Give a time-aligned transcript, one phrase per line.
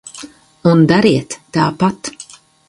[0.71, 2.11] Un dariet tāpat!